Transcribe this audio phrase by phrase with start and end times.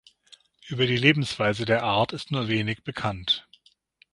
[0.67, 3.47] Über die Lebensweise der Art ist nur wenig bekannt.